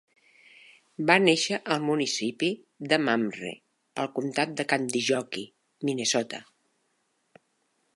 Va 1.09 1.17
néixer 1.25 1.59
al 1.75 1.83
municipi 1.89 2.49
de 2.93 3.01
Mamre, 3.03 3.53
al 4.07 4.13
comtat 4.19 4.59
de 4.63 4.69
Kandiyohi, 4.75 5.49
Minnesota. 5.89 6.47